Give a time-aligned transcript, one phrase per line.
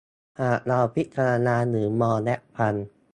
[0.41, 2.73] หากเราพิจารณาหรือมองและฟัง